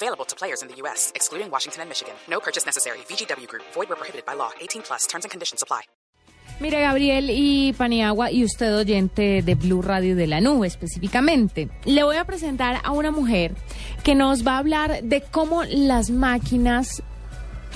[0.00, 2.14] Available to players in the U.S., excluding Washington and Michigan.
[2.30, 2.98] No purchase necessary.
[3.08, 3.64] VGW Group.
[3.74, 4.50] Void where prohibited by law.
[4.60, 5.06] 18 plus.
[5.08, 5.82] Terms and conditions apply.
[6.60, 12.02] Mire, Gabriel y Paniagua, y usted oyente de Blue Radio de la Nube específicamente, le
[12.02, 13.54] voy a presentar a una mujer
[14.02, 17.02] que nos va a hablar de cómo las máquinas,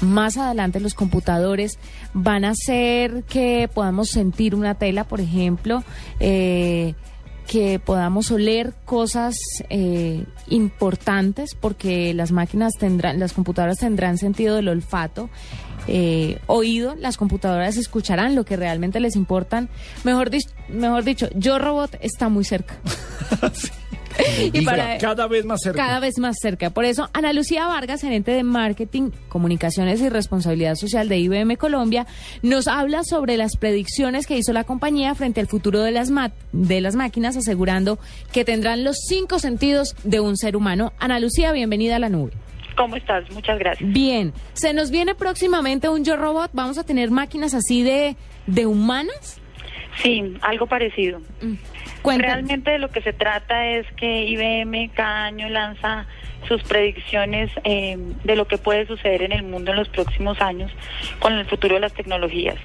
[0.00, 1.78] más adelante los computadores,
[2.14, 5.84] van a hacer que podamos sentir una tela, por ejemplo,
[6.18, 6.94] eh,
[7.50, 9.34] que podamos oler cosas
[9.70, 15.28] eh, importantes, porque las máquinas tendrán, las computadoras tendrán sentido del olfato.
[15.88, 19.68] Eh, oído, las computadoras escucharán lo que realmente les importan.
[20.04, 22.76] Mejor, di- mejor dicho, Yo Robot está muy cerca.
[24.52, 25.82] Y para- cada vez más cerca.
[25.84, 26.70] Cada vez más cerca.
[26.70, 32.06] Por eso, Ana Lucía Vargas, gerente de Marketing, Comunicaciones y Responsabilidad Social de IBM Colombia,
[32.42, 36.32] nos habla sobre las predicciones que hizo la compañía frente al futuro de las, ma-
[36.52, 37.98] de las máquinas, asegurando
[38.32, 40.92] que tendrán los cinco sentidos de un ser humano.
[40.98, 42.32] Ana Lucía, bienvenida a la nube.
[42.76, 43.28] ¿Cómo estás?
[43.32, 43.92] Muchas gracias.
[43.92, 46.50] Bien, se nos viene próximamente un Yo Robot.
[46.54, 49.39] Vamos a tener máquinas así de, de humanas.
[50.02, 51.20] Sí, algo parecido.
[52.02, 52.34] Cuéntanos.
[52.34, 56.06] Realmente de lo que se trata es que IBM cada año lanza
[56.48, 60.72] sus predicciones eh, de lo que puede suceder en el mundo en los próximos años
[61.18, 62.56] con el futuro de las tecnologías.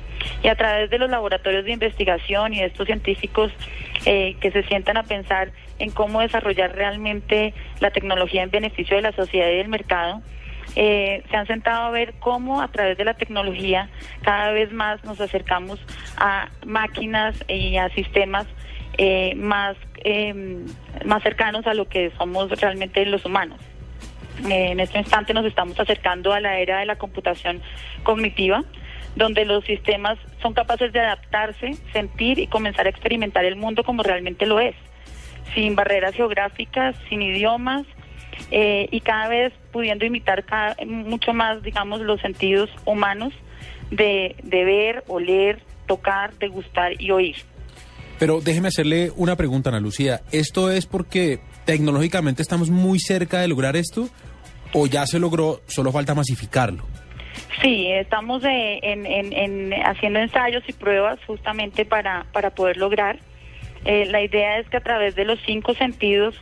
[0.43, 3.51] Y a través de los laboratorios de investigación y de estos científicos
[4.05, 9.01] eh, que se sientan a pensar en cómo desarrollar realmente la tecnología en beneficio de
[9.01, 10.21] la sociedad y del mercado,
[10.75, 13.89] eh, se han sentado a ver cómo a través de la tecnología
[14.21, 15.79] cada vez más nos acercamos
[16.17, 18.47] a máquinas y a sistemas
[18.97, 20.33] eh, más, eh,
[21.05, 23.59] más cercanos a lo que somos realmente los humanos.
[24.49, 27.61] Eh, en este instante nos estamos acercando a la era de la computación
[28.03, 28.63] cognitiva,
[29.15, 34.03] donde los sistemas son capaces de adaptarse, sentir y comenzar a experimentar el mundo como
[34.03, 34.75] realmente lo es,
[35.53, 37.85] sin barreras geográficas, sin idiomas,
[38.51, 43.33] eh, y cada vez pudiendo imitar cada- mucho más, digamos, los sentidos humanos
[43.91, 47.35] de, de ver, oler, tocar, degustar y oír.
[48.19, 50.21] Pero déjeme hacerle una pregunta, Ana Lucía.
[50.31, 54.07] ¿Esto es porque tecnológicamente estamos muy cerca de lograr esto
[54.73, 56.85] o ya se logró, solo falta masificarlo?
[57.61, 63.19] Sí, estamos eh, en, en- en haciendo ensayos y pruebas justamente para, para poder lograr.
[63.83, 66.35] Eh, la idea es que a través de los cinco sentidos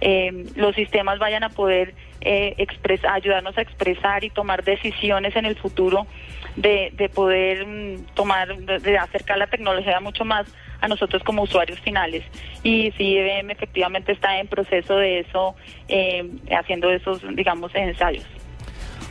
[0.00, 5.44] eh, los sistemas vayan a poder eh, expres- ayudarnos a expresar y tomar decisiones en
[5.46, 6.06] el futuro
[6.56, 10.46] de, de poder mm, tomar, de, acercar la tecnología mucho más
[10.80, 12.24] a nosotros como usuarios finales.
[12.62, 15.54] Y sí, IBM efectivamente está en proceso de eso,
[15.88, 18.24] eh, haciendo esos, digamos, ensayos.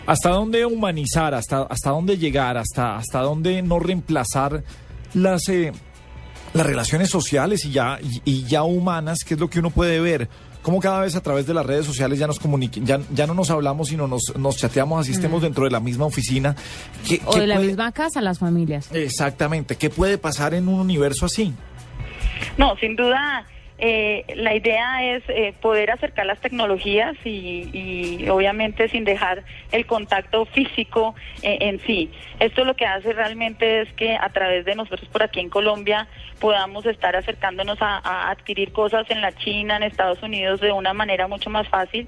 [0.06, 1.34] ¿Hasta dónde humanizar?
[1.34, 2.58] ¿Hasta, hasta dónde llegar?
[2.58, 4.64] ¿Hasta, hasta dónde no reemplazar
[5.14, 5.72] las, eh,
[6.54, 9.20] las relaciones sociales y ya, y, y ya humanas?
[9.26, 10.28] ¿Qué es lo que uno puede ver?
[10.64, 13.34] Cómo cada vez a través de las redes sociales ya nos comuniquen, ya, ya no
[13.36, 16.56] nos hablamos, sino nos, nos chateamos, así estemos dentro de la misma oficina.
[17.08, 18.90] ¿Qué, O qué de la puede- misma casa, las familias.
[18.94, 19.76] Exactamente.
[19.76, 21.54] ¿Qué puede pasar en un universo así?
[22.58, 23.46] No, sin duda,
[23.86, 30.46] eh, la idea es eh, poder acercar las tecnologías y, obviamente sin dejar el contacto
[30.46, 32.10] físico eh, en sí.
[32.40, 36.08] Esto lo que hace realmente es que a través de nosotros por aquí en Colombia
[36.40, 41.28] podamos estar acercándonos a, adquirir cosas en la China, en Estados Unidos de una manera
[41.28, 42.08] mucho más fácil,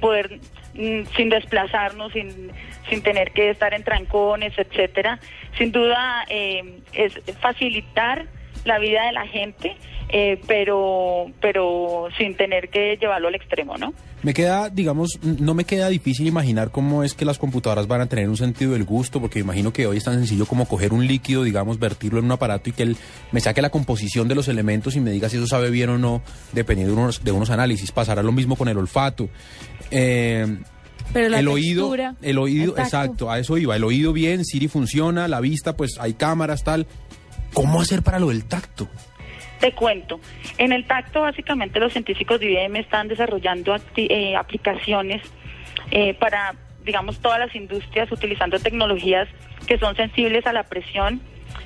[0.00, 0.38] poder
[0.74, 2.52] mm, sin desplazarnos, sin,
[2.90, 5.18] sin tener que estar en trancones, etcétera.
[5.56, 8.26] Sin duda es facilitar
[8.64, 9.76] la vida de la gente,
[10.08, 13.92] eh, pero, pero sin tener que llevarlo al extremo, ¿no?
[14.22, 18.06] Me queda, digamos, no me queda difícil imaginar cómo es que las computadoras van a
[18.06, 21.06] tener un sentido del gusto, porque imagino que hoy es tan sencillo como coger un
[21.06, 22.96] líquido, digamos, vertirlo en un aparato y que él
[23.32, 25.96] me saque la composición de los elementos y me diga si eso sabe bien o
[25.96, 26.20] no,
[26.52, 27.92] dependiendo de unos, de unos análisis.
[27.92, 29.30] Pasará lo mismo con el olfato.
[29.90, 30.58] Eh,
[31.14, 33.74] Pero la el oído, el oído, el exacto, a eso iba.
[33.74, 36.86] El oído bien, Siri funciona, la vista, pues hay cámaras, tal.
[37.54, 38.88] ¿Cómo hacer para lo del tacto?
[39.60, 40.20] Te cuento,
[40.56, 45.22] en el tacto básicamente los científicos de IBM están desarrollando eh, aplicaciones
[45.90, 49.28] eh, para, digamos, todas las industrias utilizando tecnologías
[49.66, 51.20] que son sensibles a la presión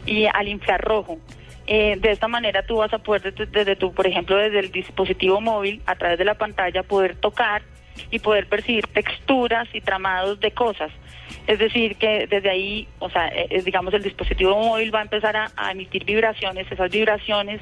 [0.07, 1.19] y al infrarrojo.
[1.67, 5.41] Eh, de esta manera tú vas a poder desde tu, por ejemplo, desde el dispositivo
[5.41, 7.63] móvil, a través de la pantalla, poder tocar
[8.11, 10.91] y poder percibir texturas y tramados de cosas.
[11.46, 15.37] Es decir, que desde ahí, o sea, eh, digamos, el dispositivo móvil va a empezar
[15.37, 17.61] a, a, emitir vibraciones, esas vibraciones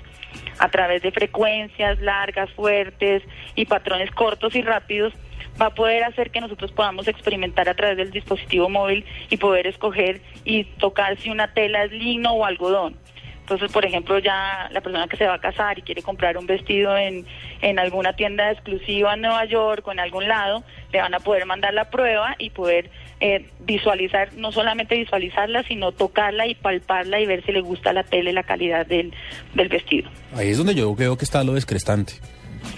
[0.59, 3.23] a través de frecuencias largas, fuertes
[3.55, 5.13] y patrones cortos y rápidos,
[5.61, 9.67] va a poder hacer que nosotros podamos experimentar a través del dispositivo móvil y poder
[9.67, 12.97] escoger y tocar si una tela es lino o algodón.
[13.43, 16.47] Entonces, por ejemplo, ya la persona que se va a casar y quiere comprar un
[16.47, 17.27] vestido en,
[17.61, 20.63] en alguna tienda exclusiva en Nueva York o en algún lado,
[20.93, 22.91] le van a poder mandar la prueba y poder
[23.21, 28.05] eh, visualizar, no solamente visualizarla, sino tocarla y palparla y ver si le gusta la
[28.05, 29.13] tela y la calidad del,
[29.55, 30.09] del vestido.
[30.35, 32.15] Ahí es donde yo veo que está lo descrestante.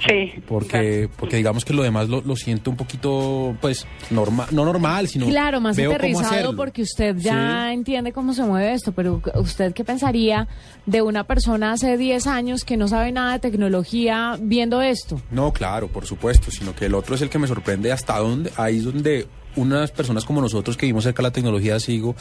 [0.06, 0.32] Sí.
[0.46, 5.08] Porque, porque digamos que lo demás lo, lo siento un poquito, pues, normal, no normal,
[5.08, 5.26] sino.
[5.26, 9.84] Claro, más veo aterrizado porque usted ya entiende cómo se mueve esto, pero ¿usted qué
[9.84, 10.48] pensaría
[10.86, 15.20] de una persona hace 10 años que no sabe nada de tecnología viendo esto?
[15.30, 18.52] No, claro, por supuesto, sino que el otro es el que me sorprende hasta dónde,
[18.56, 19.26] ahí es donde
[19.56, 22.16] unas personas como nosotros que vivimos cerca de la tecnología, sigo,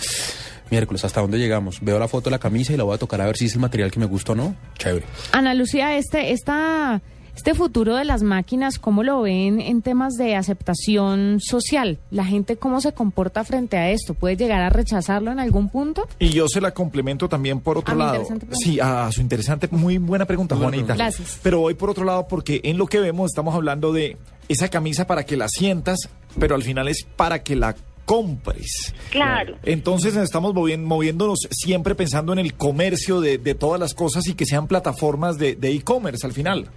[0.69, 1.79] miércoles, ¿hasta dónde llegamos?
[1.81, 3.55] Veo la foto de la camisa y la voy a tocar a ver si es
[3.55, 4.55] el material que me gusta o no.
[4.77, 5.05] Chévere.
[5.31, 7.01] Ana Lucía, este, esta,
[7.35, 11.97] este futuro de las máquinas, ¿cómo lo ven en temas de aceptación social?
[12.11, 14.13] ¿La gente cómo se comporta frente a esto?
[14.13, 16.07] ¿Puede llegar a rechazarlo en algún punto?
[16.19, 18.27] Y yo se la complemento también por otro A mi lado.
[18.51, 20.95] Sí, a su interesante, muy buena pregunta, Muy Juanita.
[20.95, 21.39] Gracias.
[21.41, 24.17] Pero voy por otro lado porque en lo que vemos estamos hablando de
[24.49, 26.09] esa camisa para que la sientas,
[26.39, 27.75] pero al final es para que la
[28.05, 28.93] compres.
[29.11, 29.55] Claro.
[29.63, 34.33] Entonces estamos movi- moviéndonos siempre pensando en el comercio de, de todas las cosas y
[34.33, 36.67] que sean plataformas de de e-commerce al final.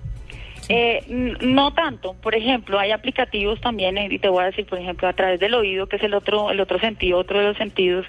[0.69, 2.15] Eh, no tanto.
[2.15, 5.39] Por ejemplo, hay aplicativos también, eh, y te voy a decir, por ejemplo, a través
[5.39, 8.07] del oído, que es el otro, el otro sentido, otro de los sentidos,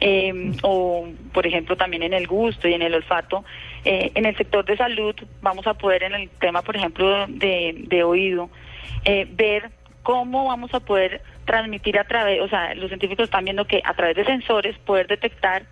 [0.00, 3.44] eh, o por ejemplo también en el gusto y en el olfato.
[3.84, 7.74] Eh, en el sector de salud vamos a poder, en el tema, por ejemplo, de,
[7.86, 8.50] de oído,
[9.04, 9.70] eh, ver
[10.02, 13.94] cómo vamos a poder transmitir a través, o sea, los científicos están viendo que a
[13.94, 15.64] través de sensores poder detectar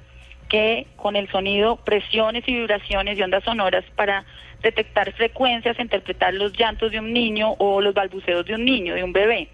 [0.52, 4.26] que con el sonido presiones y vibraciones y ondas sonoras para
[4.62, 9.02] detectar frecuencias, interpretar los llantos de un niño o los balbuceos de un niño, de
[9.02, 9.48] un bebé,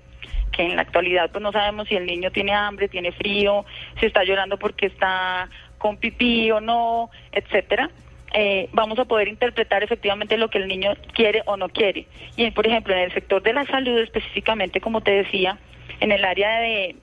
[0.51, 3.65] que en la actualidad pues no sabemos si el niño tiene hambre, tiene frío,
[4.01, 5.49] si está llorando porque está
[5.79, 7.91] con pipí o no, etcétera.
[8.35, 12.07] Eh, vamos a poder interpretar efectivamente lo que el niño quiere o no quiere.
[12.37, 15.59] Y por ejemplo, en el sector de la salud específicamente, como te decía,
[16.01, 16.97] en el área de,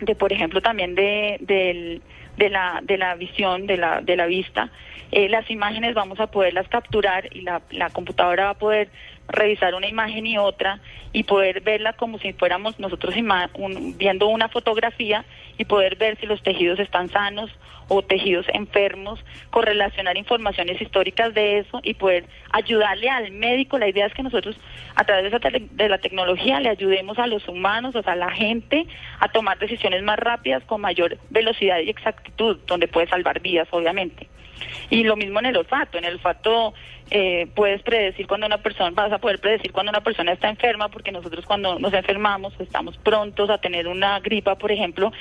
[0.00, 2.02] de por ejemplo también de, del-
[2.38, 4.70] de la de la visión de la de la vista.
[5.10, 8.88] Eh, las imágenes vamos a poderlas capturar y la, la computadora va a poder
[9.28, 10.80] revisar una imagen y otra
[11.12, 13.14] y poder verla como si fuéramos nosotros
[13.96, 15.24] viendo una fotografía
[15.56, 17.50] y poder ver si los tejidos están sanos
[17.88, 23.78] o tejidos enfermos, correlacionar informaciones históricas de eso y poder ayudarle al médico.
[23.78, 24.56] La idea es que nosotros
[24.94, 28.16] a través de, esa de la tecnología le ayudemos a los humanos, o sea, a
[28.16, 28.86] la gente,
[29.20, 34.28] a tomar decisiones más rápidas con mayor velocidad y exactitud, donde puede salvar vidas, obviamente.
[34.90, 35.98] Y lo mismo en el olfato.
[35.98, 36.74] En el olfato
[37.10, 40.88] eh, puedes predecir cuando una persona, vas a poder predecir cuando una persona está enferma,
[40.88, 45.12] porque nosotros cuando nos enfermamos estamos prontos a tener una gripa, por ejemplo,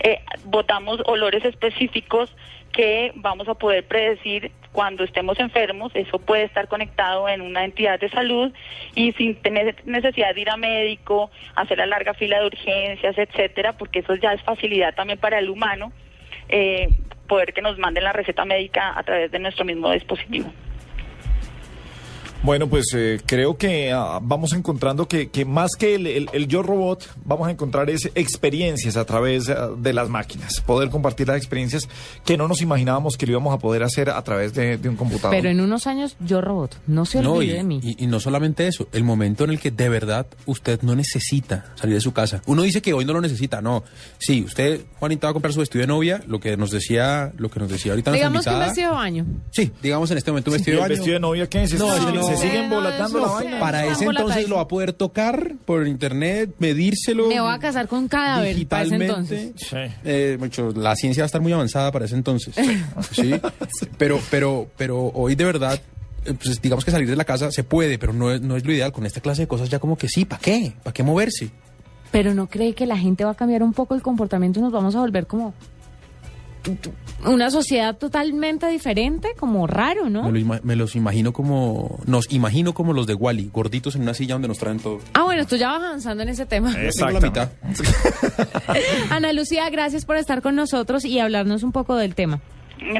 [0.00, 2.34] eh, botamos olores específicos
[2.72, 5.92] que vamos a poder predecir cuando estemos enfermos.
[5.94, 8.52] Eso puede estar conectado en una entidad de salud
[8.94, 13.74] y sin tener necesidad de ir a médico, hacer la larga fila de urgencias, etcétera,
[13.74, 15.92] porque eso ya es facilidad también para el humano.
[16.48, 16.88] Eh,
[17.28, 20.52] poder que nos manden la receta médica a través de nuestro mismo dispositivo.
[22.42, 26.48] Bueno, pues eh, creo que ah, vamos encontrando que, que más que el, el- el
[26.48, 31.28] yo robot, vamos a encontrar es experiencias a través ah, de las máquinas, poder compartir
[31.28, 31.88] las experiencias
[32.24, 34.96] que no nos imaginábamos que lo íbamos a poder hacer a través de, de un
[34.96, 35.36] computador.
[35.36, 37.80] Pero en unos años yo robot, no se No, olvide y, de mí.
[37.80, 41.66] y- y no solamente eso, el momento en el que de verdad usted no necesita
[41.76, 42.42] salir de su casa.
[42.46, 43.84] Uno dice que hoy no lo necesita, no.
[44.18, 47.50] Sí, usted, Juanita, va a comprar su vestido de novia, lo que nos decía, lo
[47.52, 49.26] que nos decía ahorita Digamos que un vestido de baño.
[49.52, 50.96] Sí, digamos en este momento un ¿Y vestido de el baño.
[50.98, 51.74] vestido de novia qué es?
[51.78, 52.31] No, ¿Se, ese siguen- no.
[52.36, 53.60] Se siguen volatando la vaina?
[53.60, 57.28] Para ese entonces lo va a poder tocar por internet, medírselo.
[57.28, 59.40] Me voy a casar con un cadáver para ese digitalmente.
[59.40, 59.68] entonces.
[59.68, 59.94] Sí.
[60.04, 62.54] Eh, mucho, la ciencia va a estar muy avanzada para ese entonces.
[63.12, 63.34] sí.
[63.98, 65.80] Pero, pero, pero hoy de verdad,
[66.24, 68.64] eh, pues digamos que salir de la casa se puede, pero no es, no es
[68.64, 68.92] lo ideal.
[68.92, 70.72] Con esta clase de cosas ya como que sí, ¿para qué?
[70.82, 71.50] ¿Para qué moverse?
[72.10, 74.72] Pero no cree que la gente va a cambiar un poco el comportamiento y nos
[74.72, 75.54] vamos a volver como
[77.26, 80.22] una sociedad totalmente diferente, como raro, ¿no?
[80.24, 84.02] Me, lo ima- me los imagino como, nos imagino como los de Wally, gorditos en
[84.02, 85.00] una silla donde nos traen todo.
[85.14, 86.72] Ah, bueno, tú ya vas avanzando en ese tema.
[86.72, 87.50] La mitad.
[89.10, 92.40] Ana Lucía, gracias por estar con nosotros y hablarnos un poco del tema.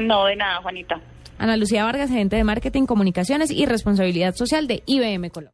[0.01, 1.01] No, de nada, Juanita.
[1.37, 5.53] Ana Lucía Vargas, gerente de marketing, comunicaciones y responsabilidad social de IBM Colombia.